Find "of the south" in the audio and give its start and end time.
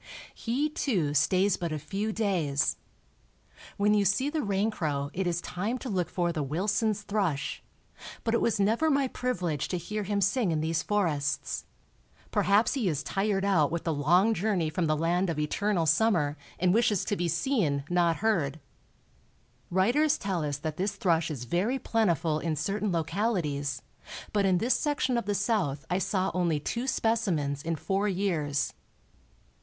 25.15-25.85